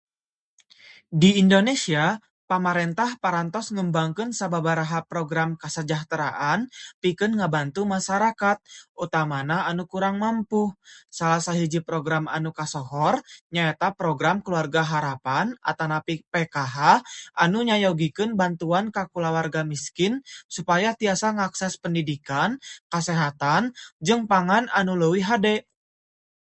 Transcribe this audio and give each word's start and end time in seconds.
Di 1.21 1.29
Indonesia, 1.43 2.05
pamarentah 2.49 3.11
parantos 3.23 3.65
ngembangkeun 3.75 4.31
sababaraha 4.39 4.99
program 5.11 5.49
kasejahteraan, 5.63 6.59
pikeun 7.05 7.33
ngabantu 7.37 7.81
masarakat, 7.93 8.57
utamana 9.03 9.57
anu 9.69 9.83
kurang 9.91 10.15
mampu. 10.23 10.63
Salah 11.17 11.37
sahiji 11.47 11.79
program 11.89 12.25
anu 12.35 12.49
kasohor 12.59 13.15
nyaeta 13.53 13.87
Program 14.01 14.37
Keluarga 14.45 14.81
Harapan 14.91 15.45
(PKH) 16.33 17.05
anu 17.43 17.57
nyayogikeun 17.67 18.31
bantuan 18.41 18.85
ka 18.95 19.01
kulawarga 19.13 19.61
miskin 19.71 20.13
supaya 20.55 20.89
tiasa 21.01 21.27
ngakses 21.37 21.73
pendidikan, 21.83 22.49
kasehatan, 22.93 23.63
jeung 24.05 24.23
pangan 24.31 24.65
anu 24.79 24.93
leuwih 24.99 25.25
hade. 25.31 25.55